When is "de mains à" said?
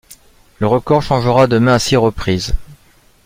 1.45-1.77